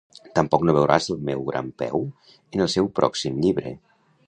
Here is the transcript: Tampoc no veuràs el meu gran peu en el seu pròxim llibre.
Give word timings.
Tampoc 0.37 0.63
no 0.67 0.73
veuràs 0.77 1.09
el 1.15 1.19
meu 1.27 1.43
gran 1.51 1.69
peu 1.83 2.07
en 2.09 2.67
el 2.67 2.73
seu 2.79 2.91
pròxim 3.01 3.41
llibre. 3.45 3.79